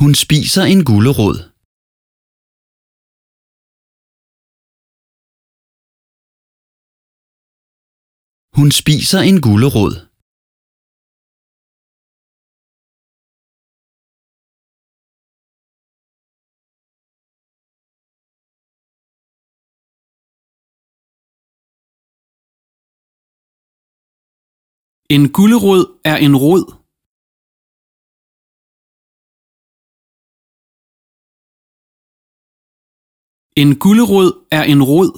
Hun 0.00 0.14
spiser 0.24 0.64
en 0.72 0.80
gulerod. 0.88 1.36
Hun 8.58 8.68
spiser 8.80 9.20
en 9.30 9.38
gulerod. 9.46 9.94
En 25.14 25.24
gulerod 25.36 25.82
er 26.04 26.16
en 26.26 26.36
rod. 26.44 26.85
En 33.62 33.70
gulerod 33.82 34.30
er 34.58 34.64
en 34.72 34.82
rod. 34.90 35.10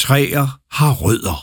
Træer 0.00 0.46
har 0.78 0.92
rødder. 1.02 1.38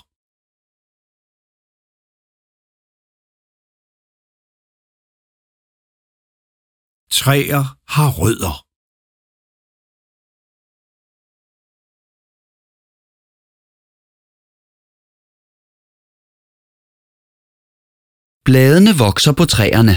Træer 7.19 7.63
har 7.95 8.09
rødder. 8.19 8.68
Bladene 18.49 18.91
vokser 19.05 19.33
på 19.39 19.45
træerne. 19.53 19.95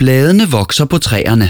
Bladene 0.00 0.44
vokser 0.56 0.86
på 0.92 0.98
træerne. 1.06 1.48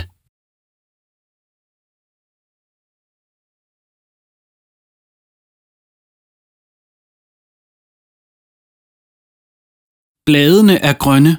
Bladene 10.27 10.77
er 10.89 10.95
grønne. 11.05 11.33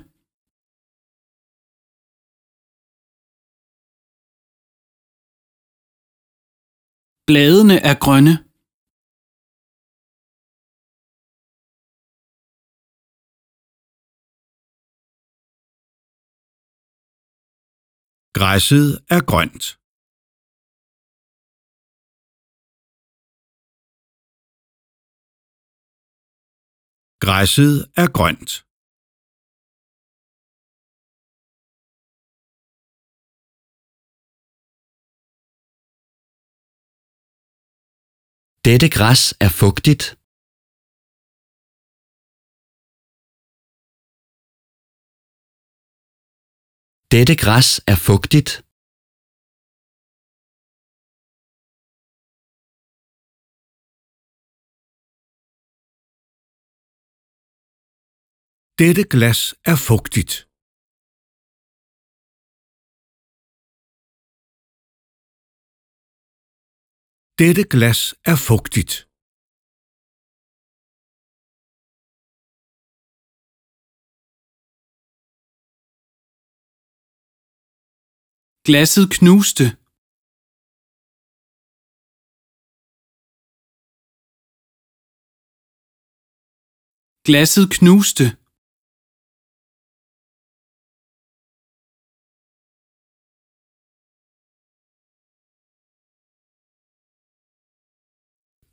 Bladene 7.28 7.76
er 7.90 7.95
grønne. 8.06 8.42
Græsset 18.39 18.89
er 19.16 19.22
grønt. 19.31 19.66
Græsset 27.23 27.78
er 28.02 28.08
grønt. 28.17 28.52
Dette 38.67 38.88
græs 38.98 39.23
er 39.45 39.52
fugtigt. 39.61 40.23
Dette 47.16 47.36
græs 47.44 47.70
er 47.94 48.00
fugtigt. 48.08 48.52
Dette 58.82 59.04
glas 59.14 59.42
er 59.72 59.78
fugtigt. 59.90 60.34
Dette 67.42 67.64
glas 67.74 68.02
er 68.32 68.38
fugtigt. 68.50 69.13
Glasset 78.68 79.10
knuste. 79.10 79.66
Glasset 87.28 87.70
knuste. 87.76 88.26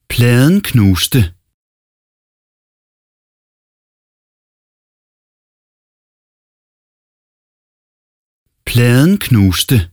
Pladen 0.09 0.63
knuste. 0.63 1.40
Pladen 8.71 9.19
knuste. 9.19 9.91